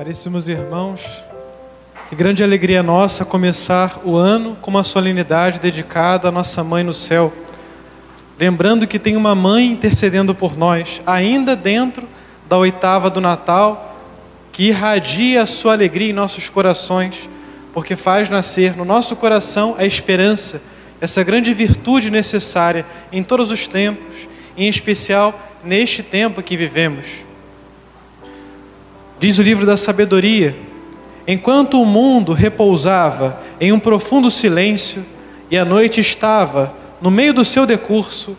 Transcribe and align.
Caríssimos 0.00 0.48
irmãos, 0.48 1.22
que 2.08 2.16
grande 2.16 2.42
alegria 2.42 2.82
nossa 2.82 3.22
começar 3.22 4.00
o 4.02 4.16
ano 4.16 4.56
com 4.62 4.70
uma 4.70 4.82
solenidade 4.82 5.60
dedicada 5.60 6.28
à 6.28 6.32
nossa 6.32 6.64
mãe 6.64 6.82
no 6.82 6.94
céu. 6.94 7.30
Lembrando 8.38 8.86
que 8.86 8.98
tem 8.98 9.14
uma 9.14 9.34
mãe 9.34 9.66
intercedendo 9.66 10.34
por 10.34 10.56
nós, 10.56 11.02
ainda 11.04 11.54
dentro 11.54 12.08
da 12.48 12.56
oitava 12.56 13.10
do 13.10 13.20
Natal, 13.20 13.94
que 14.50 14.68
irradia 14.68 15.42
a 15.42 15.46
sua 15.46 15.74
alegria 15.74 16.08
em 16.08 16.14
nossos 16.14 16.48
corações, 16.48 17.28
porque 17.74 17.94
faz 17.94 18.30
nascer 18.30 18.74
no 18.74 18.86
nosso 18.86 19.14
coração 19.14 19.74
a 19.76 19.84
esperança, 19.84 20.62
essa 20.98 21.22
grande 21.22 21.52
virtude 21.52 22.10
necessária 22.10 22.86
em 23.12 23.22
todos 23.22 23.50
os 23.50 23.68
tempos, 23.68 24.26
em 24.56 24.66
especial 24.66 25.38
neste 25.62 26.02
tempo 26.02 26.42
que 26.42 26.56
vivemos. 26.56 27.28
Diz 29.20 29.36
o 29.36 29.42
livro 29.42 29.66
da 29.66 29.76
sabedoria: 29.76 30.56
enquanto 31.26 31.80
o 31.80 31.84
mundo 31.84 32.32
repousava 32.32 33.38
em 33.60 33.70
um 33.70 33.78
profundo 33.78 34.30
silêncio 34.30 35.04
e 35.50 35.58
a 35.58 35.64
noite 35.64 36.00
estava 36.00 36.74
no 37.02 37.10
meio 37.10 37.34
do 37.34 37.44
seu 37.44 37.66
decurso, 37.66 38.34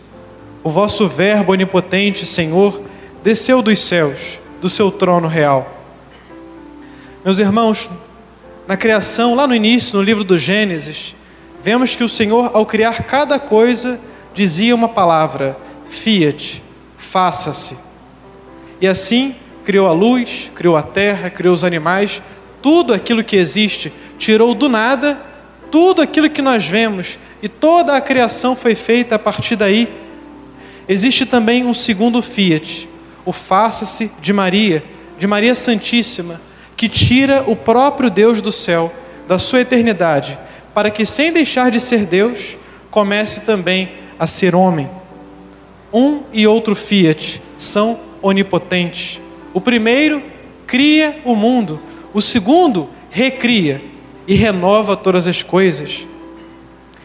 o 0.64 0.68
vosso 0.68 1.08
Verbo 1.08 1.52
onipotente, 1.52 2.26
Senhor, 2.26 2.82
desceu 3.22 3.62
dos 3.62 3.78
céus, 3.78 4.40
do 4.60 4.68
seu 4.68 4.90
trono 4.90 5.28
real. 5.28 5.72
Meus 7.24 7.38
irmãos, 7.38 7.88
na 8.66 8.76
criação, 8.76 9.36
lá 9.36 9.46
no 9.46 9.54
início, 9.54 9.96
no 9.96 10.02
livro 10.02 10.24
do 10.24 10.36
Gênesis, 10.36 11.14
vemos 11.62 11.94
que 11.94 12.02
o 12.02 12.08
Senhor, 12.08 12.50
ao 12.52 12.66
criar 12.66 13.04
cada 13.04 13.38
coisa, 13.38 14.00
dizia 14.34 14.74
uma 14.74 14.88
palavra: 14.88 15.56
fiat, 15.88 16.60
faça-se. 16.98 17.76
E 18.80 18.88
assim, 18.88 19.36
criou 19.64 19.86
a 19.86 19.92
luz, 19.92 20.50
criou 20.54 20.76
a 20.76 20.82
terra, 20.82 21.30
criou 21.30 21.54
os 21.54 21.64
animais, 21.64 22.22
tudo 22.60 22.92
aquilo 22.92 23.24
que 23.24 23.36
existe, 23.36 23.92
tirou 24.18 24.54
do 24.54 24.68
nada 24.68 25.32
tudo 25.72 26.02
aquilo 26.02 26.28
que 26.28 26.42
nós 26.42 26.68
vemos 26.68 27.18
e 27.42 27.48
toda 27.48 27.96
a 27.96 28.00
criação 28.00 28.54
foi 28.54 28.74
feita 28.74 29.14
a 29.14 29.18
partir 29.18 29.56
daí. 29.56 29.88
Existe 30.86 31.24
também 31.24 31.64
um 31.64 31.72
segundo 31.72 32.20
fiat, 32.20 32.86
o 33.24 33.32
faça-se 33.32 34.12
de 34.20 34.34
Maria, 34.34 34.84
de 35.18 35.26
Maria 35.26 35.54
Santíssima, 35.54 36.38
que 36.76 36.90
tira 36.90 37.42
o 37.46 37.56
próprio 37.56 38.10
Deus 38.10 38.42
do 38.42 38.52
céu, 38.52 38.92
da 39.26 39.38
sua 39.38 39.62
eternidade, 39.62 40.38
para 40.74 40.90
que 40.90 41.06
sem 41.06 41.32
deixar 41.32 41.70
de 41.70 41.80
ser 41.80 42.04
Deus, 42.04 42.58
comece 42.90 43.40
também 43.40 43.92
a 44.18 44.26
ser 44.26 44.54
homem. 44.54 44.90
Um 45.90 46.20
e 46.34 46.46
outro 46.46 46.76
fiat 46.76 47.40
são 47.56 47.98
onipotentes. 48.20 49.21
O 49.54 49.60
primeiro 49.60 50.22
cria 50.66 51.20
o 51.24 51.34
mundo, 51.34 51.78
o 52.14 52.22
segundo 52.22 52.88
recria 53.10 53.82
e 54.26 54.34
renova 54.34 54.96
todas 54.96 55.26
as 55.26 55.42
coisas. 55.42 56.06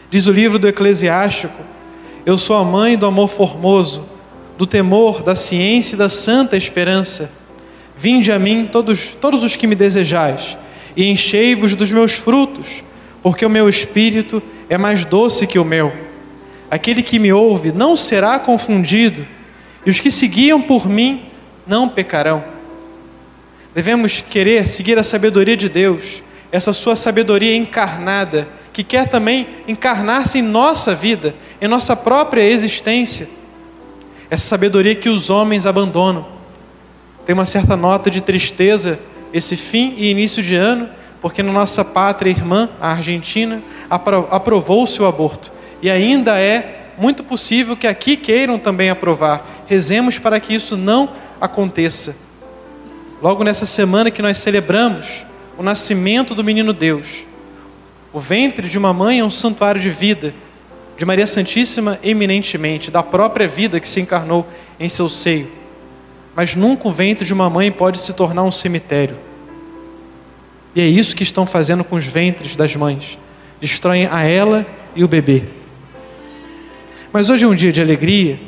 Diz 0.09 0.25
o 0.25 0.31
livro 0.31 0.57
do 0.57 0.67
Eclesiástico: 0.67 1.61
Eu 2.25 2.37
sou 2.37 2.55
a 2.55 2.63
mãe 2.63 2.97
do 2.97 3.05
amor 3.05 3.27
formoso, 3.27 4.05
do 4.57 4.65
temor, 4.65 5.21
da 5.21 5.35
ciência 5.35 5.95
e 5.95 5.97
da 5.97 6.09
santa 6.09 6.55
esperança. 6.55 7.29
Vinde 7.97 8.31
a 8.31 8.39
mim 8.39 8.69
todos, 8.71 9.17
todos 9.19 9.43
os 9.43 9.55
que 9.55 9.67
me 9.67 9.75
desejais, 9.75 10.57
e 10.95 11.09
enchei-vos 11.09 11.75
dos 11.75 11.91
meus 11.91 12.13
frutos, 12.13 12.83
porque 13.21 13.45
o 13.45 13.49
meu 13.49 13.67
espírito 13.67 14.41
é 14.69 14.77
mais 14.77 15.03
doce 15.03 15.47
que 15.47 15.59
o 15.59 15.65
mel. 15.65 15.91
Aquele 16.69 17.01
que 17.01 17.19
me 17.19 17.33
ouve 17.33 17.71
não 17.71 17.95
será 17.95 18.39
confundido, 18.39 19.25
e 19.85 19.89
os 19.89 19.99
que 19.99 20.11
seguiam 20.11 20.61
por 20.61 20.87
mim 20.87 21.26
não 21.67 21.89
pecarão. 21.89 22.43
Devemos 23.75 24.21
querer 24.21 24.67
seguir 24.67 24.97
a 24.97 25.03
sabedoria 25.03 25.55
de 25.55 25.69
Deus, 25.69 26.23
essa 26.51 26.73
sua 26.73 26.95
sabedoria 26.95 27.55
encarnada, 27.55 28.47
que 28.73 28.83
quer 28.83 29.07
também 29.07 29.47
encarnar-se 29.67 30.39
em 30.39 30.41
nossa 30.41 30.95
vida, 30.95 31.35
em 31.61 31.67
nossa 31.67 31.95
própria 31.95 32.41
existência. 32.41 33.27
Essa 34.29 34.47
sabedoria 34.47 34.95
que 34.95 35.09
os 35.09 35.29
homens 35.29 35.65
abandonam. 35.65 36.27
Tem 37.25 37.33
uma 37.33 37.45
certa 37.45 37.75
nota 37.75 38.09
de 38.09 38.21
tristeza 38.21 38.99
esse 39.33 39.57
fim 39.57 39.93
e 39.97 40.09
início 40.09 40.41
de 40.41 40.55
ano, 40.55 40.89
porque 41.21 41.43
na 41.43 41.51
nossa 41.51 41.83
pátria 41.83 42.29
irmã, 42.29 42.69
a 42.79 42.91
Argentina, 42.91 43.61
aprovou-se 43.89 45.01
o 45.01 45.05
aborto. 45.05 45.51
E 45.81 45.89
ainda 45.89 46.39
é 46.39 46.91
muito 46.97 47.23
possível 47.23 47.75
que 47.75 47.85
aqui 47.85 48.15
queiram 48.15 48.57
também 48.57 48.89
aprovar. 48.89 49.65
Rezemos 49.67 50.17
para 50.17 50.39
que 50.39 50.55
isso 50.55 50.75
não 50.75 51.09
aconteça. 51.39 52.15
Logo 53.21 53.43
nessa 53.43 53.65
semana 53.65 54.11
que 54.11 54.21
nós 54.21 54.37
celebramos 54.37 55.25
o 55.57 55.63
nascimento 55.63 56.35
do 56.35 56.43
menino 56.43 56.73
Deus, 56.73 57.25
o 58.13 58.19
ventre 58.19 58.69
de 58.69 58.77
uma 58.77 58.93
mãe 58.93 59.19
é 59.19 59.23
um 59.23 59.31
santuário 59.31 59.81
de 59.81 59.89
vida, 59.89 60.33
de 60.97 61.05
Maria 61.05 61.27
Santíssima 61.27 61.99
eminentemente, 62.03 62.89
da 62.89 63.03
própria 63.03 63.47
vida 63.47 63.79
que 63.79 63.87
se 63.87 63.99
encarnou 63.99 64.47
em 64.79 64.89
seu 64.89 65.09
seio. 65.09 65.51
Mas 66.35 66.55
nunca 66.55 66.87
o 66.87 66.91
ventre 66.91 67.25
de 67.25 67.33
uma 67.33 67.49
mãe 67.49 67.71
pode 67.71 67.99
se 67.99 68.13
tornar 68.13 68.43
um 68.43 68.51
cemitério. 68.51 69.17
E 70.75 70.81
é 70.81 70.85
isso 70.85 71.15
que 71.15 71.23
estão 71.23 71.45
fazendo 71.45 71.83
com 71.83 71.95
os 71.95 72.05
ventres 72.05 72.55
das 72.55 72.75
mães. 72.75 73.17
Destroem 73.59 74.07
a 74.07 74.23
ela 74.23 74.65
e 74.95 75.03
o 75.03 75.07
bebê. 75.07 75.43
Mas 77.11 77.29
hoje 77.29 77.45
é 77.45 77.47
um 77.47 77.55
dia 77.55 77.71
de 77.71 77.81
alegria, 77.81 78.39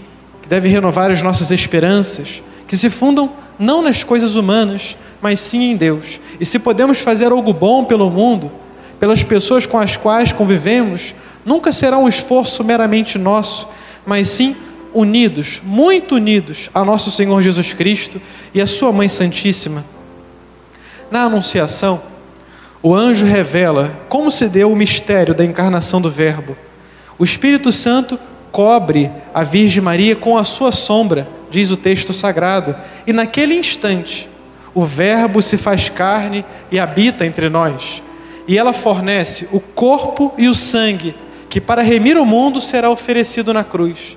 que 0.42 0.48
deve 0.48 0.68
renovar 0.68 1.10
as 1.10 1.22
nossas 1.22 1.50
esperanças, 1.50 2.44
que 2.70 2.78
se 2.78 2.90
fundam 2.90 3.32
não 3.58 3.82
nas 3.82 4.04
coisas 4.04 4.36
humanas, 4.36 4.96
mas 5.20 5.40
sim 5.40 5.72
em 5.72 5.76
Deus. 5.76 6.20
E 6.40 6.46
se 6.46 6.60
podemos 6.60 7.00
fazer 7.00 7.32
algo 7.32 7.52
bom 7.52 7.84
pelo 7.84 8.12
mundo, 8.12 8.52
pelas 9.00 9.24
pessoas 9.24 9.66
com 9.66 9.80
as 9.80 9.98
quais 9.98 10.32
convivemos, 10.32 11.16
nunca 11.44 11.72
será 11.72 11.98
um 11.98 12.08
esforço 12.08 12.64
meramente 12.64 13.18
nosso, 13.18 13.68
mas 14.06 14.28
sim 14.28 14.56
unidos, 14.94 15.62
muito 15.64 16.16
unidos 16.16 16.70
a 16.72 16.86
nosso 16.86 17.10
Senhor 17.10 17.42
Jesus 17.42 17.74
Cristo 17.74 18.22
e 18.54 18.62
a 18.62 18.68
Sua 18.68 18.92
Mãe 18.92 19.10
Santíssima. 19.10 19.84
Na 21.10 21.24
Anunciação, 21.24 22.04
o 22.84 22.94
anjo 22.96 23.26
revela 23.26 23.92
como 24.08 24.30
se 24.30 24.48
deu 24.48 24.72
o 24.72 24.76
mistério 24.76 25.34
da 25.34 25.44
encarnação 25.44 26.00
do 26.00 26.10
Verbo. 26.10 26.56
O 27.18 27.24
Espírito 27.24 27.72
Santo 27.72 28.20
cobre 28.52 29.10
a 29.34 29.44
Virgem 29.44 29.82
Maria 29.82 30.16
com 30.16 30.38
a 30.38 30.44
sua 30.44 30.72
sombra, 30.72 31.28
diz 31.50 31.72
o 31.72 31.78
texto 31.78 32.14
sagrado, 32.14 32.76
e 33.06 33.14
naquele 33.14 33.56
instante 33.56 34.30
o 34.74 34.86
Verbo 34.86 35.42
se 35.42 35.58
faz 35.58 35.90
carne 35.90 36.46
e 36.72 36.80
habita 36.80 37.26
entre 37.26 37.50
nós. 37.50 38.02
E 38.48 38.58
ela 38.58 38.74
fornece 38.74 39.48
o 39.52 39.60
corpo 39.60 40.34
e 40.38 40.48
o 40.48 40.56
sangue 40.56 41.16
que 41.50 41.60
para 41.60 41.82
remir 41.82 42.18
o 42.18 42.26
mundo 42.26 42.62
será 42.62 42.90
oferecido 42.90 43.54
na 43.54 43.64
cruz. 43.64 44.16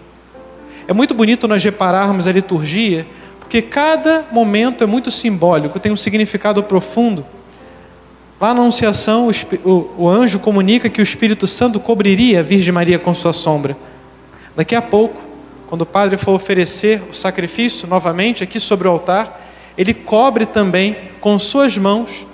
É 0.87 0.93
muito 0.93 1.15
bonito 1.15 1.49
nós 1.49 1.65
repararmos 1.65 2.27
a 2.27 2.33
liturgia, 2.33 3.07
porque 3.41 3.63
cada 3.63 4.27
momento 4.31 4.85
é 4.85 4.87
muito 4.87 5.11
simbólico, 5.11 5.81
tem 5.81 5.91
um 5.91 5.97
significado 5.97 6.63
profundo. 6.63 7.25
Lá 8.41 8.53
na 8.53 8.61
Anunciação, 8.61 9.31
o, 9.65 10.09
anjo 10.09 10.39
comunica 10.41 10.91
que 10.91 11.01
o 11.01 11.03
Espírito 11.03 11.47
Santo 11.47 11.79
cobriria 11.79 12.41
a 12.41 12.43
Virgem 12.43 12.73
Maria 12.73 12.99
com 12.99 13.15
sua 13.15 13.33
sombra. 13.33 13.77
Daqui 14.57 14.75
a 14.75 14.83
pouco, 14.83 15.23
quando 15.73 15.83
o 15.83 15.87
padre 15.87 16.19
for 16.19 16.33
oferecer 16.33 17.03
o 17.11 17.15
sacrifício 17.15 17.89
novamente 17.89 18.45
aqui 18.45 18.61
sobre 18.61 18.87
o 18.87 18.91
altar, 18.91 19.41
ele 19.79 19.95
cobre 19.95 20.45
também 20.45 20.95
com 21.19 21.39
suas 21.39 21.79
mãos 21.79 22.27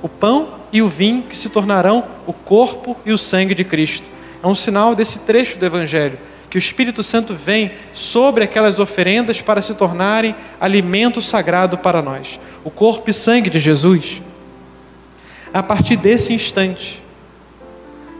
o 0.00 0.08
pão 0.08 0.50
e 0.72 0.80
o 0.80 0.88
vinho 0.88 1.24
que 1.24 1.36
se 1.36 1.48
tornarão 1.48 2.04
o 2.28 2.32
corpo 2.32 2.96
e 3.04 3.10
o 3.10 3.18
sangue 3.18 3.56
de 3.56 3.64
Cristo. 3.64 4.08
É 4.40 4.46
um 4.46 4.54
sinal 4.54 4.94
desse 4.94 5.18
trecho 5.18 5.58
do 5.58 5.66
Evangelho, 5.66 6.16
que 6.48 6.56
o 6.56 6.60
Espírito 6.60 7.02
Santo 7.02 7.34
vem 7.34 7.72
sobre 7.92 8.44
aquelas 8.44 8.78
oferendas 8.78 9.42
para 9.42 9.60
se 9.60 9.74
tornarem 9.74 10.32
alimento 10.60 11.20
sagrado 11.20 11.76
para 11.78 12.00
nós, 12.00 12.38
o 12.62 12.70
corpo 12.70 13.10
e 13.10 13.12
sangue 13.12 13.50
de 13.50 13.58
Jesus. 13.58 14.22
A 15.52 15.60
partir 15.60 15.96
desse 15.96 16.32
instante, 16.32 17.02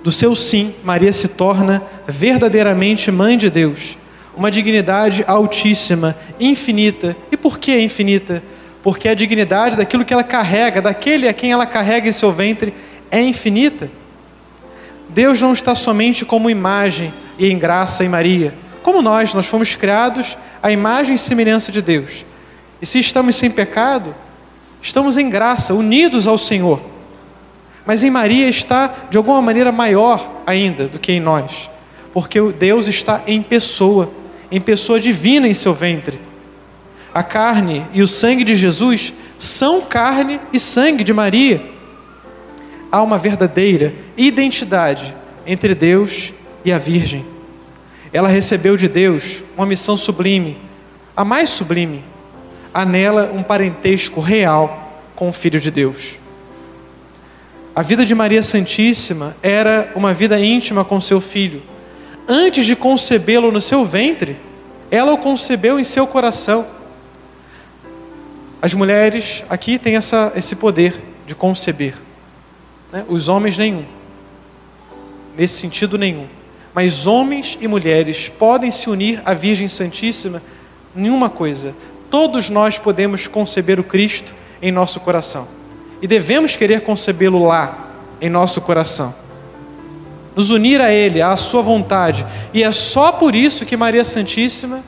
do 0.03 0.11
seu 0.11 0.35
sim, 0.35 0.75
Maria 0.83 1.13
se 1.13 1.29
torna 1.29 1.85
verdadeiramente 2.09 3.13
mãe 3.13 3.39
de 3.39 3.49
Deus, 3.49 3.97
uma 4.37 4.51
dignidade 4.51 5.25
altíssima, 5.27 6.17
infinita. 6.39 7.17
E 7.33 7.37
por 7.37 7.59
que 7.59 7.81
infinita? 7.81 8.43
Porque 8.83 9.09
a 9.09 9.15
dignidade 9.15 9.77
daquilo 9.77 10.05
que 10.05 10.13
ela 10.13 10.23
carrega, 10.23 10.83
daquele 10.83 11.27
a 11.29 11.33
quem 11.33 11.51
ela 11.51 11.67
carrega 11.67 12.09
em 12.09 12.13
seu 12.13 12.31
ventre, 12.33 12.75
é 13.11 13.21
infinita. 13.23 13.91
Deus 15.09 15.41
não 15.41 15.53
está 15.53 15.75
somente 15.75 16.25
como 16.25 16.51
imagem 16.51 17.13
e 17.39 17.49
em 17.51 17.59
graça 17.59 18.05
em 18.05 18.09
Maria. 18.09 18.55
Como 18.83 19.03
nós, 19.03 19.35
nós 19.35 19.47
fomos 19.47 19.75
criados 19.75 20.37
à 20.63 20.71
imagem 20.71 21.15
e 21.15 21.19
semelhança 21.19 21.73
de 21.73 21.81
Deus. 21.81 22.25
E 22.81 22.87
se 22.87 23.01
estamos 23.01 23.37
sem 23.37 23.51
pecado, 23.51 24.15
estamos 24.83 25.17
em 25.17 25.31
graça, 25.31 25.75
unidos 25.75 26.27
ao 26.27 26.39
Senhor. 26.39 26.81
Mas 27.85 28.03
em 28.03 28.11
Maria 28.11 28.49
está 28.49 28.93
de 29.09 29.17
alguma 29.17 29.41
maneira 29.41 29.73
maior 29.73 30.43
ainda 30.45 30.89
do 30.89 30.99
que 30.99 31.13
em 31.13 31.21
nós, 31.21 31.71
porque 32.13 32.41
Deus 32.53 32.89
está 32.89 33.23
em 33.27 33.41
pessoa, 33.43 34.11
em 34.51 34.61
pessoa 34.61 35.01
divina 35.01 35.49
em 35.49 35.55
seu 35.55 35.75
ventre. 35.75 36.21
A 37.13 37.23
carne 37.23 37.85
e 37.93 38.03
o 38.03 38.09
sangue 38.09 38.45
de 38.45 38.55
Jesus 38.55 39.13
são 39.39 39.81
carne 39.81 40.41
e 40.53 40.61
sangue 40.61 41.03
de 41.03 41.13
Maria. 41.13 41.63
Há 42.91 43.03
uma 43.03 43.19
verdadeira 43.19 43.95
identidade 44.17 45.15
entre 45.47 45.75
Deus 45.75 46.33
e 46.65 46.73
a 46.73 46.79
Virgem. 46.79 47.25
Ela 48.13 48.29
recebeu 48.29 48.77
de 48.77 48.89
Deus 48.89 49.43
uma 49.57 49.67
missão 49.67 49.97
sublime, 49.97 50.57
a 51.17 51.25
mais 51.25 51.51
sublime. 51.51 52.05
Há 52.73 52.85
nela 52.85 53.31
um 53.35 53.43
parentesco 53.43 54.21
real 54.21 55.03
com 55.15 55.29
o 55.29 55.33
Filho 55.33 55.61
de 55.61 55.71
Deus. 55.71 56.17
A 57.75 57.83
vida 57.83 58.07
de 58.07 58.15
Maria 58.15 58.43
Santíssima 58.43 59.37
era 59.43 59.93
uma 59.95 60.15
vida 60.15 60.41
íntima 60.41 60.85
com 60.85 61.01
seu 61.01 61.21
filho. 61.21 61.63
Antes 62.29 62.67
de 62.67 62.75
concebê-lo 62.75 63.53
no 63.53 63.61
seu 63.61 63.85
ventre, 63.85 64.37
ela 64.91 65.13
o 65.13 65.19
concebeu 65.19 65.79
em 65.79 65.85
seu 65.85 66.07
coração. 66.07 66.67
As 68.61 68.75
mulheres 68.75 69.45
aqui 69.49 69.79
têm 69.79 69.97
essa, 69.97 70.33
esse 70.35 70.57
poder 70.57 71.01
de 71.27 71.35
conceber, 71.35 71.95
né? 72.93 73.05
os 73.09 73.29
homens 73.29 73.57
nenhum, 73.57 73.85
nesse 75.37 75.59
sentido 75.59 75.99
nenhum. 75.99 76.27
Mas 76.75 77.07
homens 77.07 77.57
e 77.61 77.69
mulheres 77.69 78.29
podem 78.29 78.71
se 78.71 78.91
unir 78.91 79.23
à 79.25 79.33
Virgem 79.35 79.69
Santíssima 79.69 80.43
em 80.97 81.09
uma 81.11 81.31
coisa: 81.31 81.75
todos 82.11 82.51
nós 82.51 82.79
podemos 82.79 83.29
conceber 83.29 83.79
o 83.79 83.85
Cristo 83.85 84.35
em 84.61 84.73
nosso 84.73 85.01
coração 85.01 85.47
e 86.01 86.07
devemos 86.07 86.57
querer 86.57 86.83
concebê-lo 86.83 87.45
lá, 87.45 87.89
em 88.21 88.29
nosso 88.29 88.61
coração. 88.61 89.15
Nos 90.37 90.51
unir 90.51 90.81
a 90.81 90.93
Ele, 90.93 91.21
à 91.23 91.37
Sua 91.37 91.63
vontade. 91.63 92.25
E 92.55 92.63
é 92.63 92.71
só 92.71 93.11
por 93.11 93.35
isso 93.35 93.67
que 93.67 93.77
Maria 93.77 94.05
Santíssima 94.05 94.85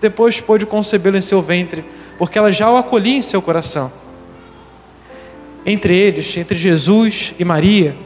depois 0.00 0.40
pôde 0.40 0.64
concebê-lo 0.64 1.16
em 1.16 1.20
seu 1.20 1.42
ventre, 1.42 1.84
porque 2.16 2.38
ela 2.38 2.50
já 2.50 2.70
o 2.70 2.76
acolhia 2.76 3.16
em 3.16 3.22
seu 3.22 3.42
coração. 3.42 3.92
Entre 5.66 5.96
eles, 5.96 6.36
entre 6.36 6.56
Jesus 6.56 7.34
e 7.38 7.44
Maria, 7.44 7.96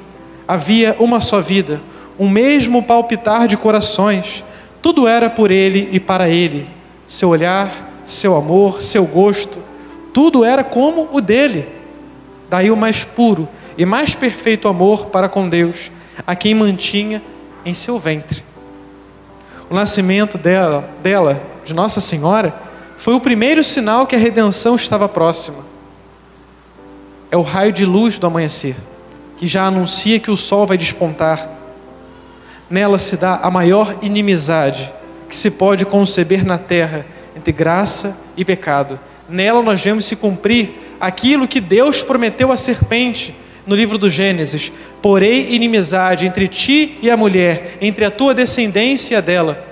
havia 0.47 0.97
uma 0.99 1.21
só 1.21 1.41
vida, 1.41 1.81
um 2.19 2.29
mesmo 2.29 2.83
palpitar 2.83 3.47
de 3.47 3.57
corações. 3.57 4.45
Tudo 4.83 5.07
era 5.07 5.31
por 5.31 5.51
ele 5.51 5.89
e 5.93 6.01
para 6.01 6.29
ele. 6.29 6.69
Seu 7.09 7.31
olhar, 7.31 8.03
seu 8.07 8.37
amor, 8.37 8.83
seu 8.83 9.05
gosto, 9.05 9.59
tudo 10.13 10.45
era 10.45 10.65
como 10.65 11.09
o 11.13 11.21
dele. 11.21 11.67
Daí 12.49 12.71
o 12.71 12.77
mais 12.77 13.05
puro 13.05 13.49
e 13.77 13.85
mais 13.85 14.15
perfeito 14.15 14.69
amor 14.69 15.07
para 15.07 15.29
com 15.29 15.49
Deus, 15.49 15.91
a 16.25 16.37
quem 16.37 16.55
mantinha 16.55 17.23
em 17.65 17.75
seu 17.75 17.99
ventre. 17.99 18.45
O 19.69 19.75
nascimento 19.75 20.39
dela, 20.39 20.89
dela, 21.03 21.43
de 21.65 21.75
Nossa 21.75 22.01
Senhora, 22.01 22.55
foi 22.97 23.15
o 23.15 23.21
primeiro 23.21 23.65
sinal 23.65 24.07
que 24.07 24.15
a 24.15 24.19
redenção 24.19 24.77
estava 24.77 25.09
próxima. 25.09 25.65
É 27.31 27.37
o 27.37 27.43
raio 27.43 27.73
de 27.73 27.85
luz 27.85 28.19
do 28.19 28.27
amanhecer, 28.27 28.77
que 29.37 29.47
já 29.47 29.67
anuncia 29.67 30.21
que 30.21 30.31
o 30.31 30.37
sol 30.37 30.67
vai 30.67 30.79
despontar. 30.79 31.51
Nela 32.71 32.99
se 32.99 33.17
dá 33.17 33.41
a 33.43 33.51
maior 33.51 33.97
inimizade 34.01 34.93
que 35.29 35.35
se 35.35 35.51
pode 35.51 35.85
conceber 35.85 36.45
na 36.45 36.57
terra 36.57 37.05
entre 37.37 37.53
graça 37.53 38.17
e 38.37 38.45
pecado. 38.45 38.99
Nela 39.29 39.63
nós 39.63 39.83
vemos 39.83 40.07
se 40.07 40.15
cumprir 40.15 40.97
aquilo 41.01 41.49
que 41.49 41.61
Deus 41.61 42.03
prometeu 42.03 42.53
à 42.53 42.57
serpente 42.57 43.35
no 43.67 43.75
livro 43.75 43.99
do 43.99 44.09
Gênesis: 44.09 44.73
Porém, 45.03 45.55
inimizade 45.55 46.27
entre 46.27 46.49
ti 46.49 46.99
e 47.03 47.11
a 47.11 47.17
mulher, 47.17 47.79
entre 47.81 48.05
a 48.05 48.11
tua 48.11 48.35
descendência 48.35 49.15
e 49.15 49.17
a 49.17 49.21
dela. 49.21 49.65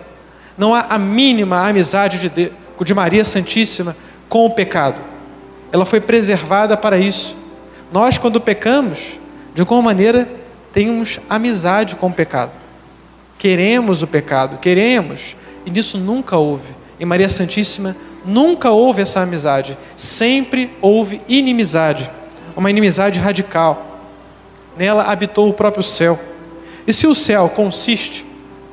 Não 0.57 0.75
há 0.75 0.87
a 0.91 0.99
mínima 0.99 1.69
amizade 1.69 2.29
de, 2.29 2.53
de 2.85 2.95
Maria 2.95 3.25
Santíssima 3.25 3.97
com 4.29 4.47
o 4.47 4.51
pecado. 4.51 5.01
Ela 5.73 5.85
foi 5.85 6.01
preservada 6.01 6.77
para 6.77 6.99
isso. 6.99 7.37
Nós, 7.93 8.19
quando 8.19 8.41
pecamos, 8.41 9.19
de 9.55 9.61
alguma 9.61 9.83
maneira, 9.83 10.29
temos 10.73 11.21
amizade 11.29 11.97
com 11.97 12.09
o 12.09 12.13
pecado. 12.13 12.53
Queremos 13.39 14.03
o 14.03 14.07
pecado, 14.07 14.59
queremos, 14.59 15.37
e 15.67 15.71
nisso 15.71 15.99
nunca 15.99 16.37
houve. 16.37 16.69
Em 16.99 17.05
Maria 17.05 17.29
Santíssima 17.29 17.97
nunca 18.25 18.71
houve 18.71 19.03
essa 19.03 19.21
amizade, 19.21 19.77
sempre 19.97 20.71
houve 20.81 21.21
inimizade, 21.29 22.11
uma 22.57 22.71
inimizade 22.71 23.19
radical. 23.19 24.01
Nela 24.77 25.05
habitou 25.05 25.49
o 25.49 25.53
próprio 25.53 25.83
céu. 25.83 26.19
E 26.87 26.93
se 26.93 27.07
o 27.07 27.15
céu 27.15 27.49
consiste 27.49 28.25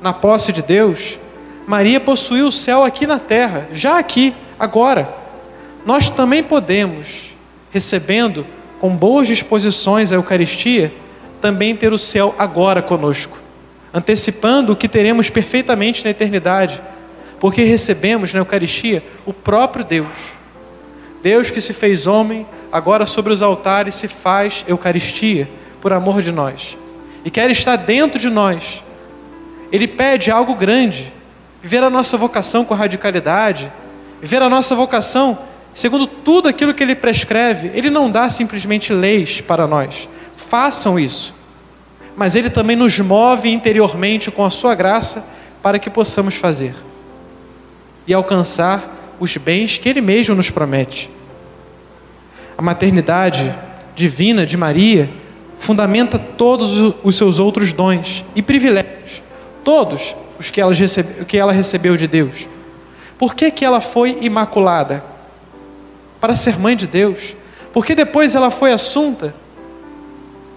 na 0.02 0.12
posse 0.12 0.52
de 0.52 0.62
Deus, 0.62 1.20
Maria 1.68 2.00
possuiu 2.00 2.48
o 2.48 2.52
céu 2.52 2.84
aqui 2.84 3.06
na 3.06 3.20
terra, 3.20 3.68
já 3.72 3.98
aqui, 3.98 4.34
agora. 4.60 5.08
Nós 5.86 6.10
também 6.10 6.44
podemos, 6.44 7.34
recebendo 7.72 8.46
com 8.80 8.90
boas 8.90 9.28
disposições 9.28 10.12
a 10.12 10.16
Eucaristia, 10.16 10.94
também 11.40 11.76
ter 11.76 11.94
o 11.94 11.98
céu 11.98 12.36
agora 12.38 12.82
conosco, 12.82 13.40
antecipando 13.94 14.74
o 14.74 14.76
que 14.76 14.88
teremos 14.88 15.30
perfeitamente 15.30 16.04
na 16.04 16.12
eternidade 16.12 16.82
porque 17.42 17.64
recebemos 17.64 18.32
na 18.32 18.40
Eucaristia 18.40 19.04
o 19.26 19.34
próprio 19.34 19.84
Deus. 19.84 20.16
Deus 21.22 21.52
que 21.52 21.62
se 21.62 21.74
fez 21.74 22.08
homem, 22.08 22.46
agora 22.72 23.06
sobre 23.06 23.32
os 23.32 23.42
altares 23.42 23.96
se 23.96 24.08
faz 24.08 24.66
Eucaristia 24.68 25.50
por 25.80 25.94
amor 25.94 26.22
de 26.22 26.32
nós 26.32 26.78
e 27.24 27.30
quer 27.30 27.50
estar 27.52 27.76
dentro 27.76 28.20
de 28.20 28.30
nós. 28.30 28.84
Ele 29.72 29.88
pede 29.88 30.32
algo 30.32 30.56
grande, 30.56 31.12
viver 31.62 31.84
a 31.84 31.90
nossa 31.90 32.18
vocação 32.18 32.66
com 32.66 32.74
radicalidade, 32.74 33.72
viver 34.22 34.42
a 34.42 34.50
nossa 34.50 34.76
vocação 34.76 35.38
segundo 35.74 36.06
tudo 36.06 36.50
aquilo 36.50 36.74
que 36.74 36.84
ele 36.84 36.96
prescreve. 36.96 37.72
Ele 37.74 37.90
não 37.90 38.10
dá 38.10 38.30
simplesmente 38.30 38.92
leis 38.94 39.42
para 39.42 39.68
nós. 39.68 40.10
Façam 40.36 41.00
isso. 41.00 41.34
Mas 42.16 42.36
ele 42.36 42.50
também 42.50 42.76
nos 42.76 43.00
move 43.00 43.50
interiormente 43.50 44.30
com 44.30 44.44
a 44.44 44.50
sua 44.50 44.76
graça 44.76 45.26
para 45.62 45.80
que 45.80 45.90
possamos 45.90 46.36
fazer 46.36 46.76
e 48.06 48.14
alcançar 48.14 49.01
os 49.22 49.38
bens 49.38 49.78
que 49.78 49.88
Ele 49.88 50.02
mesmo 50.02 50.34
nos 50.34 50.50
promete. 50.50 51.08
A 52.58 52.62
maternidade 52.62 53.56
divina 53.96 54.48
de 54.48 54.58
Maria 54.58 55.08
fundamenta 55.60 56.18
todos 56.18 56.96
os 57.04 57.16
seus 57.16 57.40
outros 57.40 57.72
dons 57.72 58.26
e 58.36 58.42
privilégios, 58.42 59.22
todos 59.64 60.16
os 60.40 60.50
que 60.50 60.60
ela, 60.60 60.74
recebe, 60.74 61.24
que 61.26 61.38
ela 61.38 61.52
recebeu 61.52 61.96
de 61.96 62.08
Deus. 62.08 62.48
Por 63.20 63.36
que, 63.36 63.52
que 63.52 63.64
ela 63.64 63.80
foi 63.80 64.18
imaculada? 64.22 65.06
Para 66.20 66.36
ser 66.36 66.58
mãe 66.58 66.76
de 66.76 66.88
Deus. 66.88 67.36
Porque 67.72 67.94
depois 67.94 68.34
ela 68.34 68.50
foi 68.50 68.72
assunta? 68.72 69.36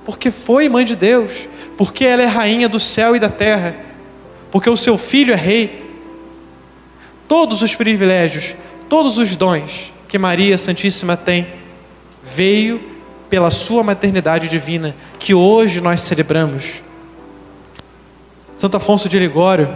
Porque 0.07 0.31
foi 0.31 0.71
mãe 0.71 0.87
de 0.87 0.97
Deus. 0.97 1.47
Porque 1.77 2.07
ela 2.07 2.23
é 2.23 2.27
rainha 2.27 2.67
do 2.67 2.81
céu 2.81 3.15
e 3.15 3.21
da 3.21 3.29
terra. 3.29 3.77
Porque 4.51 4.71
o 4.71 4.77
seu 4.77 4.97
filho 4.97 5.35
é 5.35 5.37
rei 5.37 5.84
todos 7.29 7.63
os 7.63 7.75
privilégios, 7.75 8.55
todos 8.89 9.19
os 9.19 9.35
dons 9.37 9.93
que 10.09 10.19
Maria 10.19 10.57
Santíssima 10.57 11.17
tem, 11.17 11.47
veio 12.23 12.81
pela 13.29 13.51
sua 13.51 13.83
maternidade 13.83 14.49
divina, 14.49 14.95
que 15.19 15.35
hoje 15.35 15.81
nós 15.81 16.01
celebramos. 16.01 16.83
Santo 18.57 18.77
Afonso 18.77 19.09
de 19.09 19.19
Ligório 19.19 19.69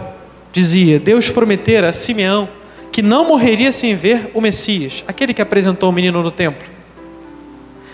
dizia: 0.53 0.99
Deus 0.99 1.29
prometera 1.29 1.89
a 1.89 1.93
Simeão 1.93 2.47
que 2.91 3.01
não 3.01 3.25
morreria 3.25 3.71
sem 3.71 3.95
ver 3.95 4.31
o 4.33 4.41
Messias, 4.41 5.03
aquele 5.07 5.33
que 5.33 5.41
apresentou 5.41 5.89
o 5.89 5.91
menino 5.91 6.23
no 6.23 6.31
templo. 6.31 6.67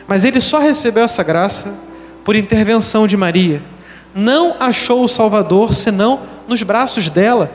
Mas 0.07 0.23
ele 0.23 0.39
só 0.39 0.59
recebeu 0.59 1.03
essa 1.03 1.23
graça 1.23 1.73
por 2.23 2.35
intervenção 2.35 3.07
de 3.07 3.17
Maria. 3.17 3.61
Não 4.13 4.55
achou 4.59 5.03
o 5.03 5.09
Salvador 5.09 5.73
senão 5.73 6.21
nos 6.47 6.61
braços 6.63 7.09
dela. 7.09 7.51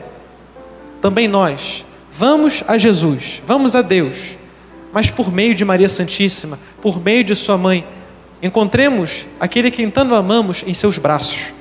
Também 1.01 1.27
nós 1.27 1.83
Vamos 2.21 2.63
a 2.67 2.77
Jesus, 2.77 3.41
vamos 3.47 3.75
a 3.75 3.81
Deus, 3.81 4.37
mas 4.93 5.09
por 5.09 5.31
meio 5.31 5.55
de 5.55 5.65
Maria 5.65 5.89
Santíssima, 5.89 6.59
por 6.79 7.03
meio 7.03 7.23
de 7.23 7.35
Sua 7.35 7.57
mãe, 7.57 7.83
encontremos 8.43 9.25
aquele 9.39 9.71
que 9.71 9.87
tanto 9.87 10.13
amamos 10.13 10.63
em 10.67 10.71
seus 10.71 10.99
braços. 10.99 11.51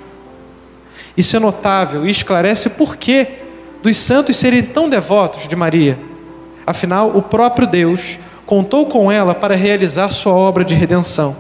Isso 1.17 1.35
é 1.35 1.41
notável 1.41 2.07
e 2.07 2.11
esclarece 2.11 2.67
o 2.69 2.73
porquê 2.73 3.27
dos 3.83 3.97
santos 3.97 4.37
serem 4.37 4.63
tão 4.63 4.87
devotos 4.87 5.49
de 5.49 5.57
Maria. 5.57 5.99
Afinal, 6.67 7.17
o 7.17 7.23
próprio 7.23 7.67
Deus 7.67 8.19
contou 8.45 8.85
com 8.85 9.11
ela 9.11 9.35
para 9.35 9.57
realizar 9.57 10.11
sua 10.11 10.35
obra 10.35 10.63
de 10.63 10.75
redenção 10.75 11.39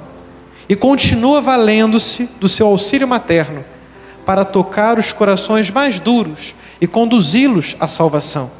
e 0.66 0.74
continua 0.74 1.42
valendo-se 1.42 2.24
do 2.40 2.48
seu 2.48 2.68
auxílio 2.68 3.06
materno 3.06 3.66
para 4.24 4.46
tocar 4.46 4.98
os 4.98 5.12
corações 5.12 5.70
mais 5.70 5.98
duros 5.98 6.54
e 6.80 6.86
conduzi-los 6.86 7.76
à 7.78 7.86
salvação. 7.86 8.59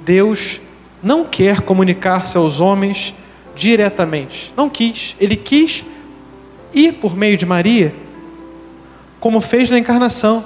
Deus 0.00 0.60
não 1.02 1.24
quer 1.24 1.60
comunicar-se 1.62 2.36
aos 2.36 2.60
homens 2.60 3.14
diretamente. 3.54 4.52
Não 4.56 4.68
quis. 4.68 5.16
Ele 5.20 5.36
quis 5.36 5.84
ir 6.72 6.94
por 6.94 7.16
meio 7.16 7.36
de 7.36 7.46
Maria, 7.46 7.94
como 9.18 9.40
fez 9.40 9.70
na 9.70 9.78
encarnação. 9.78 10.44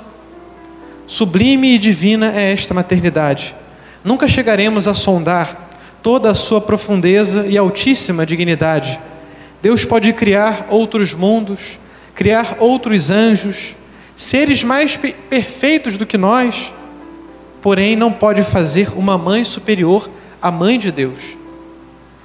Sublime 1.07 1.75
e 1.75 1.79
divina 1.79 2.33
é 2.35 2.53
esta 2.53 2.73
maternidade. 2.73 3.55
Nunca 4.03 4.27
chegaremos 4.27 4.89
a 4.89 4.95
sondar 4.95 5.71
toda 6.03 6.31
a 6.31 6.35
sua 6.35 6.61
profundeza 6.61 7.47
e 7.47 7.57
altíssima 7.57 8.27
dignidade. 8.27 8.99
Deus 9.63 9.85
pode 9.85 10.13
criar 10.13 10.67
outros 10.69 11.15
mundos, 11.15 11.79
criar 12.15 12.57
outros 12.59 13.11
anjos, 13.11 13.75
seres 14.15 14.63
mais 14.63 14.97
perfeitos 14.97 15.97
do 15.97 16.05
que 16.05 16.19
nós, 16.19 16.71
porém 17.65 17.97
não 17.97 18.13
pode 18.13 18.45
fazer 18.45 18.93
uma 18.95 19.17
mãe 19.17 19.43
superior 19.43 20.11
à 20.43 20.51
mãe 20.51 20.79
de 20.79 20.93
Deus. 20.93 21.35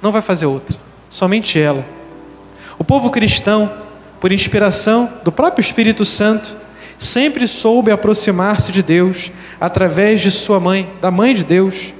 Não 0.02 0.12
vai 0.12 0.20
fazer 0.20 0.44
outra, 0.44 0.78
somente 1.08 1.58
ela. 1.58 1.82
O 2.78 2.84
povo 2.84 3.08
cristão, 3.08 3.72
por 4.20 4.32
inspiração 4.32 5.10
do 5.24 5.32
próprio 5.32 5.62
Espírito 5.62 6.04
Santo, 6.04 6.54
sempre 6.98 7.48
soube 7.48 7.90
aproximar-se 7.90 8.70
de 8.70 8.82
Deus 8.82 9.32
através 9.58 10.20
de 10.20 10.30
sua 10.30 10.60
mãe, 10.60 10.86
da 11.00 11.10
mãe 11.10 11.34
de 11.34 11.42
Deus, 11.42 11.94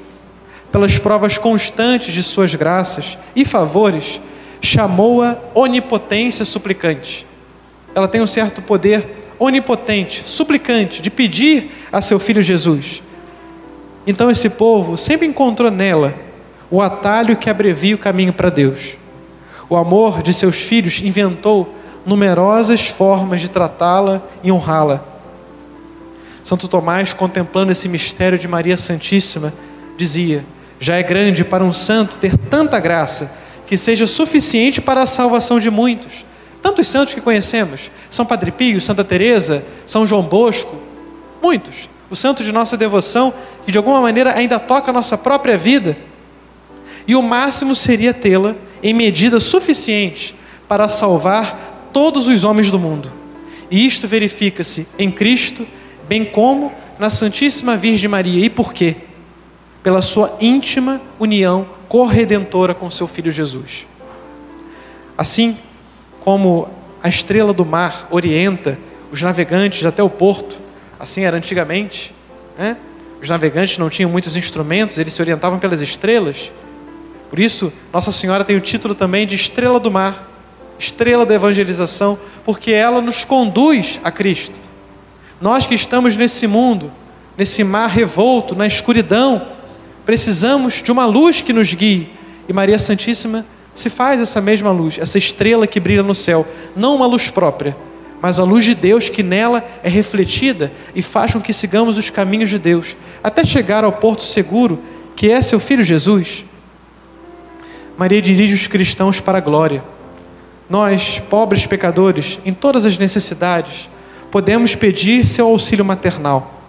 pelas 0.71 0.99
provas 0.99 1.39
constantes 1.39 2.13
de 2.13 2.23
suas 2.23 2.55
graças 2.55 3.17
e 3.35 3.47
favores, 3.47 4.21
chamou-a 4.61 5.39
onipotência 5.55 6.45
suplicante. 6.45 7.27
Ela 7.95 8.07
tem 8.07 8.21
um 8.21 8.27
certo 8.27 8.61
poder 8.61 9.33
onipotente, 9.39 10.25
suplicante, 10.27 11.01
de 11.01 11.11
pedir 11.11 11.71
a 11.91 12.03
seu 12.03 12.21
filho 12.21 12.43
Jesus. 12.43 13.01
Então 14.11 14.29
esse 14.29 14.51
povo 14.51 14.97
sempre 14.97 15.25
encontrou 15.25 15.71
nela 15.71 16.13
o 16.69 16.83
atalho 16.83 17.37
que 17.37 17.49
abrevia 17.49 17.95
o 17.95 17.99
caminho 17.99 18.33
para 18.33 18.51
Deus. 18.51 18.97
O 19.69 19.77
amor 19.77 20.21
de 20.21 20.35
seus 20.35 20.57
filhos 20.57 21.01
inventou 21.01 21.73
numerosas 22.05 22.89
formas 22.89 23.41
de 23.41 23.49
tratá-la 23.49 24.21
e 24.43 24.51
honrá-la. 24.51 25.05
Santo 26.43 26.67
Tomás, 26.67 27.13
contemplando 27.13 27.71
esse 27.71 27.89
mistério 27.89 28.37
de 28.37 28.49
Maria 28.49 28.77
Santíssima, 28.77 29.55
dizia: 29.97 30.45
Já 30.81 30.97
é 30.97 31.05
grande 31.05 31.45
para 31.45 31.63
um 31.63 31.73
santo 31.73 32.17
ter 32.17 32.37
tanta 32.37 32.81
graça 32.81 33.31
que 33.65 33.77
seja 33.77 34.09
suficiente 34.09 34.81
para 34.81 35.05
a 35.05 35.07
salvação 35.07 35.61
de 35.61 35.71
muitos. 35.71 36.25
Tantos 36.61 36.89
santos 36.89 37.15
que 37.15 37.21
conhecemos, 37.21 37.93
São 38.11 38.27
Padre 38.27 38.51
Pio, 38.51 38.81
Santa 38.81 39.05
Teresa, 39.05 39.63
São 39.87 40.05
João 40.05 40.23
Bosco, 40.23 40.75
muitos. 41.41 41.89
O 42.11 42.17
santo 42.17 42.43
de 42.43 42.51
nossa 42.51 42.77
devoção 42.77 43.33
que 43.65 43.71
de 43.71 43.79
alguma 43.79 44.01
maneira 44.01 44.35
ainda 44.35 44.59
toca 44.59 44.91
a 44.91 44.95
nossa 44.95 45.17
própria 45.17 45.57
vida. 45.57 45.97
E 47.07 47.15
o 47.15 47.23
máximo 47.23 47.75
seria 47.75 48.13
tê-la 48.13 48.57
em 48.83 48.93
medida 48.93 49.39
suficiente 49.39 50.35
para 50.69 50.89
salvar 50.89 51.89
todos 51.93 52.27
os 52.27 52.45
homens 52.45 52.71
do 52.71 52.79
mundo. 52.79 53.11
E 53.71 53.87
isto 53.87 54.09
verifica-se 54.09 54.89
em 54.99 55.11
Cristo, 55.11 55.67
bem 56.09 56.25
como 56.25 56.73
na 56.99 57.09
Santíssima 57.09 57.77
Virgem 57.77 58.09
Maria. 58.09 58.45
E 58.45 58.51
por 58.51 58.73
quê? 58.73 58.97
Pela 59.83 60.03
sua 60.03 60.37
íntima 60.41 61.01
união 61.19 61.67
corredentora 61.89 62.75
com 62.75 62.91
seu 62.91 63.09
filho 63.09 63.31
Jesus. 63.31 63.87
Assim 65.17 65.57
como 66.25 66.69
a 67.03 67.09
estrela 67.09 67.53
do 67.53 67.65
mar 67.65 68.07
orienta 68.11 68.79
os 69.11 69.23
navegantes 69.23 69.85
até 69.85 70.03
o 70.03 70.11
porto, 70.11 70.60
assim 71.01 71.25
era 71.25 71.37
antigamente, 71.37 72.15
né? 72.57 72.77
Os 73.23 73.29
navegantes 73.29 73.79
não 73.79 73.91
tinham 73.91 74.11
muitos 74.11 74.37
instrumentos, 74.37 74.99
eles 74.99 75.15
se 75.15 75.23
orientavam 75.23 75.59
pelas 75.59 75.81
estrelas. 75.81 76.53
Por 77.29 77.39
isso, 77.39 77.73
Nossa 77.93 78.13
Senhora 78.13 78.45
tem 78.45 78.57
o 78.57 78.61
título 78.61 78.95
também 78.95 79.27
de 79.27 79.35
Estrela 79.35 79.81
do 79.81 79.91
Mar, 79.91 80.29
estrela 80.79 81.27
da 81.27 81.35
evangelização, 81.35 82.19
porque 82.45 82.73
ela 82.73 83.01
nos 83.01 83.25
conduz 83.25 84.01
a 84.05 84.11
Cristo. 84.11 84.59
Nós 85.41 85.67
que 85.67 85.75
estamos 85.75 86.17
nesse 86.17 86.47
mundo, 86.47 86.91
nesse 87.37 87.65
mar 87.65 87.89
revolto, 87.89 88.55
na 88.55 88.67
escuridão, 88.67 89.49
precisamos 90.05 90.83
de 90.83 90.93
uma 90.93 91.07
luz 91.07 91.41
que 91.41 91.53
nos 91.53 91.73
guie. 91.73 92.11
E 92.49 92.53
Maria 92.53 92.79
Santíssima 92.79 93.45
se 93.75 93.89
faz 93.89 94.21
essa 94.21 94.41
mesma 94.41 94.71
luz, 94.71 94.99
essa 94.99 95.19
estrela 95.19 95.67
que 95.67 95.81
brilha 95.81 96.03
no 96.03 96.15
céu, 96.15 96.47
não 96.75 96.97
uma 96.97 97.07
luz 97.07 97.31
própria, 97.31 97.77
mas 98.23 98.39
a 98.39 98.45
luz 98.45 98.65
de 98.65 98.75
Deus 98.75 99.09
que 99.09 99.23
nela 99.23 99.65
é 99.83 99.89
refletida 99.89 100.73
e 100.95 101.03
faz 101.03 101.33
com 101.33 101.41
que 101.41 101.53
sigamos 101.53 101.97
os 101.97 102.11
caminhos 102.11 102.51
de 102.51 102.59
Deus, 102.59 102.97
até 103.23 103.45
chegar 103.45 103.85
ao 103.85 103.93
porto 103.93 104.23
seguro, 104.23 104.83
que 105.17 105.31
é 105.31 105.41
seu 105.41 105.59
filho 105.59 105.83
Jesus. 105.83 106.45
Maria 107.97 108.21
dirige 108.23 108.55
os 108.55 108.67
cristãos 108.67 109.21
para 109.21 109.39
a 109.39 109.41
glória. 109.41 109.83
Nós, 110.69 111.21
pobres 111.29 111.67
pecadores, 111.67 112.39
em 112.45 112.55
todas 112.55 112.87
as 112.87 112.97
necessidades, 112.97 113.91
podemos 114.31 114.75
pedir 114.75 115.27
seu 115.27 115.47
auxílio 115.47 115.85
maternal. 115.85 116.63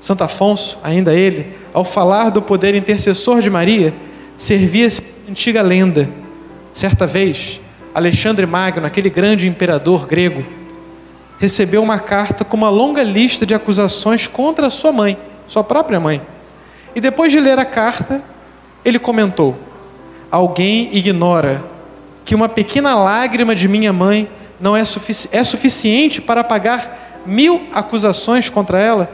Santo 0.00 0.22
Afonso, 0.22 0.78
ainda 0.82 1.14
ele, 1.14 1.54
ao 1.72 1.84
falar 1.84 2.30
do 2.30 2.42
poder 2.42 2.74
intercessor 2.74 3.40
de 3.40 3.50
Maria, 3.50 3.94
servia-se 4.36 5.02
antiga 5.28 5.62
lenda. 5.62 6.08
Certa 6.72 7.06
vez, 7.06 7.60
Alexandre 7.94 8.46
Magno, 8.46 8.86
aquele 8.86 9.10
grande 9.10 9.48
imperador 9.48 10.06
grego, 10.06 10.44
recebeu 11.38 11.82
uma 11.82 11.98
carta 11.98 12.44
com 12.44 12.56
uma 12.56 12.68
longa 12.68 13.02
lista 13.02 13.44
de 13.44 13.54
acusações 13.54 14.26
contra 14.26 14.70
sua 14.70 14.92
mãe, 14.92 15.18
sua 15.46 15.64
própria 15.64 15.98
mãe. 15.98 16.20
E 16.94 17.00
depois 17.00 17.32
de 17.32 17.40
ler 17.40 17.58
a 17.58 17.64
carta, 17.64 18.22
ele 18.84 18.98
comentou: 18.98 19.56
Alguém 20.30 20.94
ignora 20.94 21.64
que 22.24 22.34
uma 22.34 22.48
pequena 22.48 22.94
lágrima 22.94 23.54
de 23.54 23.66
minha 23.66 23.92
mãe 23.92 24.28
não 24.60 24.76
é, 24.76 24.84
sufici 24.84 25.28
é 25.32 25.42
suficiente 25.42 26.20
para 26.20 26.42
apagar 26.42 27.22
mil 27.26 27.62
acusações 27.72 28.48
contra 28.48 28.78
ela? 28.78 29.10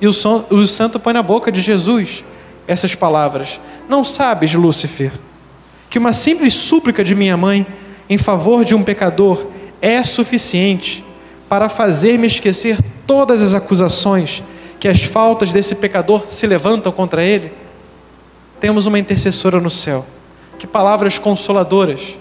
E 0.00 0.06
o, 0.06 0.12
o 0.50 0.66
santo 0.66 1.00
põe 1.00 1.12
na 1.12 1.22
boca 1.22 1.50
de 1.50 1.60
Jesus 1.60 2.24
essas 2.66 2.94
palavras: 2.94 3.60
Não 3.88 4.04
sabes, 4.04 4.54
Lúcifer, 4.54 5.12
que 5.88 5.98
uma 5.98 6.12
simples 6.12 6.54
súplica 6.54 7.02
de 7.02 7.14
minha 7.14 7.36
mãe 7.36 7.66
em 8.08 8.18
favor 8.18 8.64
de 8.64 8.74
um 8.74 8.82
pecador 8.82 9.46
é 9.80 10.02
suficiente 10.04 11.04
para 11.48 11.68
fazer-me 11.68 12.26
esquecer 12.26 12.78
todas 13.06 13.42
as 13.42 13.54
acusações 13.54 14.42
que 14.78 14.88
as 14.88 15.02
faltas 15.02 15.52
desse 15.52 15.74
pecador 15.74 16.26
se 16.28 16.46
levantam 16.46 16.92
contra 16.92 17.24
ele? 17.24 17.52
temos 18.60 18.86
uma 18.86 18.98
intercessora 18.98 19.60
no 19.60 19.70
céu. 19.70 20.04
Que 20.58 20.66
palavras 20.66 21.18
consoladoras. 21.18 22.18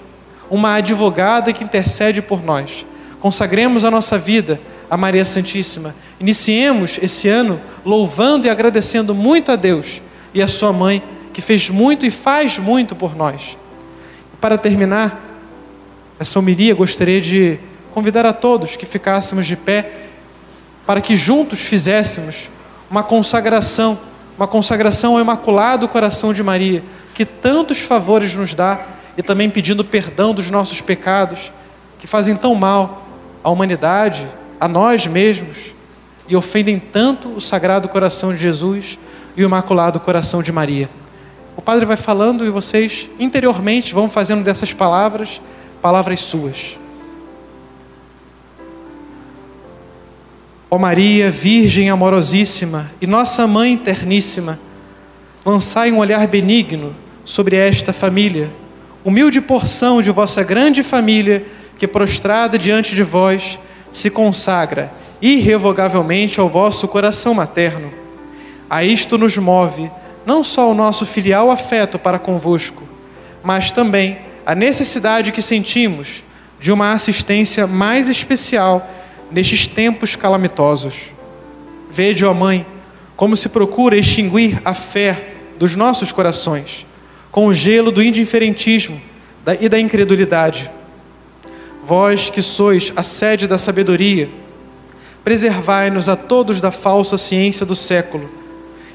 Uma 0.50 0.76
advogada 0.76 1.54
que 1.54 1.64
intercede 1.64 2.22
por 2.22 2.44
nós. 2.44 2.86
Consagremos 3.20 3.84
a 3.84 3.92
nossa 3.92 4.18
vida 4.18 4.60
a 4.90 4.98
Maria 4.98 5.26
Santíssima. 5.26 5.96
Iniciemos 6.20 7.00
esse 7.02 7.28
ano 7.28 7.60
louvando 7.84 8.46
e 8.46 8.50
agradecendo 8.50 9.16
muito 9.16 9.52
a 9.52 9.56
Deus 9.56 10.02
e 10.34 10.42
a 10.42 10.48
sua 10.48 10.72
mãe, 10.72 11.02
que 11.36 11.42
fez 11.42 11.70
muito 11.70 12.06
e 12.06 12.10
faz 12.10 12.58
muito 12.58 12.96
por 12.96 13.14
nós. 13.14 13.58
Para 14.40 14.58
terminar 14.58 15.22
essa 16.18 16.40
homilia, 16.40 16.74
gostaria 16.74 17.20
de 17.20 17.60
convidar 17.94 18.26
a 18.26 18.32
todos 18.32 18.78
que 18.78 18.86
ficássemos 18.86 19.46
de 19.46 19.58
pé 19.58 19.92
para 20.86 21.02
que 21.02 21.14
juntos 21.14 21.60
fizéssemos 21.60 22.50
uma 22.90 23.04
consagração 23.04 24.00
uma 24.38 24.48
consagração 24.48 25.16
ao 25.16 25.22
Imaculado 25.22 25.88
Coração 25.90 26.34
de 26.34 26.44
Maria, 26.44 26.84
que 27.14 27.26
tantos 27.26 27.80
favores 27.80 28.34
nos 28.36 28.54
dá 28.54 28.86
e 29.18 29.24
também 29.24 29.50
pedindo 29.50 29.84
perdão 29.84 30.34
dos 30.34 30.50
nossos 30.50 30.80
pecados, 30.82 31.52
que 32.00 32.08
fazem 32.08 32.36
tão 32.36 32.56
mal 32.56 33.08
à 33.44 33.50
humanidade, 33.50 34.28
a 34.60 34.68
nós 34.68 35.06
mesmos, 35.08 35.74
e 36.28 36.36
ofendem 36.36 36.80
tanto 36.80 37.30
o 37.30 37.42
Sagrado 37.42 37.88
Coração 37.90 38.34
de 38.34 38.40
Jesus 38.40 38.98
e 39.38 39.44
o 39.44 39.46
Imaculado 39.46 40.00
Coração 40.00 40.42
de 40.42 40.52
Maria. 40.52 40.90
O 41.56 41.62
Padre 41.62 41.86
vai 41.86 41.98
falando 41.98 42.46
e 42.46 42.50
vocês 42.50 43.08
interiormente 43.20 43.94
vão 43.94 44.10
fazendo 44.10 44.44
dessas 44.44 44.74
palavras 44.74 45.42
palavras 45.82 46.20
suas. 46.22 46.80
Ó 50.70 50.80
Maria, 50.80 51.30
Virgem 51.30 51.92
amorosíssima 51.92 52.90
e 53.00 53.06
nossa 53.06 53.46
Mãe 53.46 53.78
terníssima, 53.78 54.60
lançai 55.46 55.92
um 55.92 56.00
olhar 56.00 56.28
benigno 56.28 56.96
sobre 57.24 57.56
esta 57.56 57.94
família, 57.94 58.52
humilde 59.04 59.40
porção 59.40 60.02
de 60.02 60.10
vossa 60.10 60.44
grande 60.44 60.82
família, 60.82 61.46
que 61.78 61.88
prostrada 61.88 62.58
diante 62.58 62.96
de 62.96 63.04
vós 63.04 63.60
se 63.92 64.10
consagra 64.10 64.92
irrevogavelmente 65.22 66.40
ao 66.40 66.50
vosso 66.50 66.88
coração 66.88 67.34
materno. 67.34 67.94
A 68.68 68.84
isto 68.84 69.18
nos 69.18 69.38
move 69.38 69.90
não 70.26 70.44
só 70.44 70.72
o 70.72 70.74
nosso 70.74 71.06
filial 71.06 71.52
afeto 71.52 72.00
para 72.00 72.20
convosco, 72.20 72.84
mas 73.44 73.72
também 73.72 74.18
a 74.46 74.56
necessidade 74.56 75.32
que 75.32 75.42
sentimos 75.42 76.24
de 76.60 76.72
uma 76.72 76.94
assistência 76.94 77.68
mais 77.68 78.10
especial 78.10 78.90
nestes 79.32 79.68
tempos 79.68 80.16
calamitosos. 80.16 81.12
Vede, 81.92 82.26
ó 82.26 82.34
Mãe, 82.34 82.66
como 83.16 83.38
se 83.38 83.50
procura 83.50 83.98
extinguir 83.98 84.60
a 84.66 84.74
fé 84.74 85.34
dos 85.58 85.76
nossos 85.76 86.12
corações 86.12 86.86
com 87.32 87.48
o 87.48 87.54
gelo 87.54 87.92
do 87.92 88.02
indiferentismo 88.02 89.02
e 89.60 89.70
da 89.70 89.80
incredulidade. 89.80 90.72
Vós 91.86 92.30
que 92.30 92.42
sois 92.42 92.92
a 92.96 93.04
sede 93.04 93.46
da 93.46 93.58
sabedoria, 93.58 94.30
preservai-nos 95.24 96.08
a 96.08 96.16
todos 96.16 96.62
da 96.62 96.72
falsa 96.72 97.18
ciência 97.18 97.66
do 97.66 97.76
século 97.76 98.45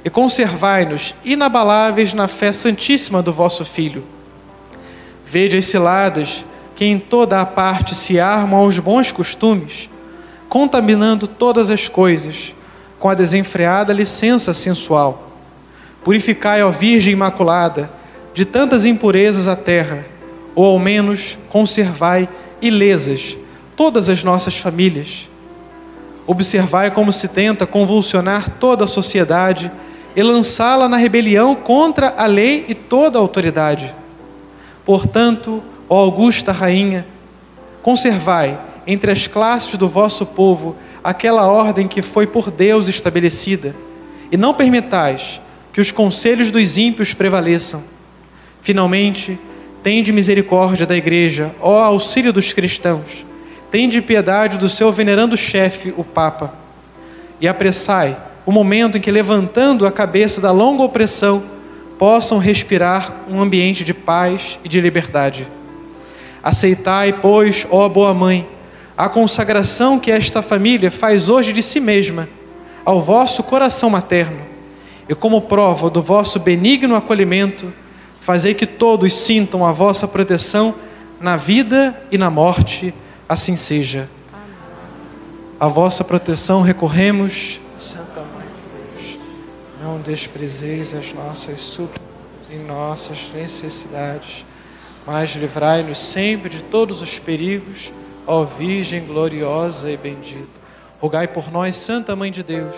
e 0.04 0.10
conservai-nos 0.10 1.14
inabaláveis 1.24 2.14
na 2.14 2.26
fé 2.28 2.52
santíssima 2.52 3.22
do 3.22 3.32
vosso 3.32 3.64
Filho. 3.64 4.04
Vede 5.26 5.56
as 5.56 5.66
ciladas 5.66 6.44
que 6.74 6.84
em 6.84 6.98
toda 6.98 7.40
a 7.40 7.46
parte 7.46 7.94
se 7.94 8.18
armam 8.18 8.60
aos 8.60 8.78
bons 8.78 9.12
costumes, 9.12 9.90
contaminando 10.48 11.26
todas 11.26 11.70
as 11.70 11.88
coisas 11.88 12.54
com 12.98 13.08
a 13.08 13.14
desenfreada 13.14 13.92
licença 13.92 14.54
sensual. 14.54 15.30
Purificai, 16.02 16.62
ó 16.62 16.70
Virgem 16.70 17.12
Imaculada, 17.12 17.90
de 18.32 18.44
tantas 18.44 18.84
impurezas 18.84 19.46
a 19.46 19.54
terra, 19.54 20.06
ou 20.54 20.64
ao 20.64 20.78
menos 20.78 21.36
conservai 21.50 22.28
ilesas 22.60 23.36
todas 23.76 24.08
as 24.08 24.24
nossas 24.24 24.56
famílias. 24.56 25.28
Observai 26.26 26.90
como 26.90 27.12
se 27.12 27.28
tenta 27.28 27.66
convulsionar 27.66 28.48
toda 28.58 28.84
a 28.84 28.88
sociedade 28.88 29.70
e 30.14 30.22
lançá-la 30.22 30.88
na 30.88 30.96
rebelião 30.96 31.54
contra 31.54 32.14
a 32.16 32.26
lei 32.26 32.64
e 32.68 32.74
toda 32.74 33.18
a 33.18 33.20
autoridade. 33.20 33.94
Portanto, 34.84 35.62
ó 35.88 35.98
augusta 35.98 36.52
rainha, 36.52 37.06
conservai 37.82 38.58
entre 38.86 39.10
as 39.10 39.26
classes 39.26 39.76
do 39.76 39.88
vosso 39.88 40.26
povo 40.26 40.76
aquela 41.02 41.46
ordem 41.46 41.88
que 41.88 42.02
foi 42.02 42.26
por 42.26 42.50
Deus 42.50 42.88
estabelecida, 42.88 43.74
e 44.30 44.36
não 44.36 44.54
permitais 44.54 45.40
que 45.72 45.80
os 45.80 45.90
conselhos 45.90 46.50
dos 46.50 46.76
ímpios 46.76 47.14
prevaleçam. 47.14 47.82
Finalmente, 48.60 49.38
tende 49.82 50.12
misericórdia 50.12 50.86
da 50.86 50.96
igreja, 50.96 51.54
ó 51.60 51.82
auxílio 51.82 52.32
dos 52.32 52.52
cristãos. 52.52 53.24
Tende 53.70 54.02
piedade 54.02 54.58
do 54.58 54.68
seu 54.68 54.92
venerando 54.92 55.36
chefe, 55.36 55.94
o 55.96 56.04
Papa. 56.04 56.52
E 57.40 57.48
apressai 57.48 58.16
o 58.50 58.52
momento 58.52 58.98
em 58.98 59.00
que, 59.00 59.12
levantando 59.12 59.86
a 59.86 59.92
cabeça 59.92 60.40
da 60.40 60.50
longa 60.50 60.82
opressão, 60.82 61.44
possam 61.96 62.36
respirar 62.36 63.14
um 63.30 63.40
ambiente 63.40 63.84
de 63.84 63.94
paz 63.94 64.58
e 64.64 64.68
de 64.68 64.80
liberdade. 64.80 65.46
Aceitai, 66.42 67.12
pois, 67.12 67.64
ó 67.70 67.88
boa 67.88 68.12
mãe, 68.12 68.48
a 68.98 69.08
consagração 69.08 70.00
que 70.00 70.10
esta 70.10 70.42
família 70.42 70.90
faz 70.90 71.28
hoje 71.28 71.52
de 71.52 71.62
si 71.62 71.78
mesma 71.78 72.28
ao 72.84 73.00
vosso 73.00 73.44
coração 73.44 73.88
materno, 73.88 74.40
e 75.08 75.14
como 75.14 75.42
prova 75.42 75.88
do 75.88 76.02
vosso 76.02 76.40
benigno 76.40 76.96
acolhimento, 76.96 77.72
fazei 78.20 78.52
que 78.52 78.66
todos 78.66 79.14
sintam 79.14 79.64
a 79.64 79.70
vossa 79.70 80.08
proteção 80.08 80.74
na 81.20 81.36
vida 81.36 82.02
e 82.10 82.18
na 82.18 82.30
morte, 82.30 82.92
assim 83.28 83.54
seja. 83.54 84.10
A 85.60 85.68
vossa 85.68 86.02
proteção 86.02 86.62
recorremos, 86.62 87.60
Deus. 87.80 87.96
Não 89.90 90.00
desprezeis 90.00 90.94
as 90.94 91.12
nossas 91.12 91.60
súplicas 91.60 92.06
e 92.48 92.54
nossas 92.54 93.28
necessidades, 93.34 94.46
mas 95.04 95.32
livrai-nos 95.32 95.98
sempre 95.98 96.48
de 96.48 96.62
todos 96.62 97.02
os 97.02 97.18
perigos, 97.18 97.92
ó 98.24 98.44
Virgem 98.44 99.04
gloriosa 99.04 99.90
e 99.90 99.96
bendita. 99.96 100.46
Rogai 101.00 101.26
por 101.26 101.50
nós, 101.50 101.74
Santa 101.74 102.14
Mãe 102.14 102.30
de 102.30 102.44
Deus 102.44 102.76